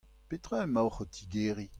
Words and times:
Petra 0.29 0.57
emaoc'h 0.67 0.99
o 1.03 1.05
tigeriñ? 1.13 1.69